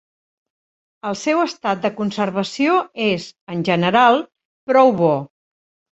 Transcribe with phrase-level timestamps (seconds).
[1.09, 4.21] El seu estat de conservació és, en general,
[4.73, 5.15] prou bo.